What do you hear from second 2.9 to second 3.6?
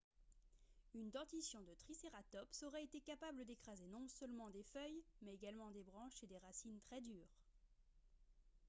capable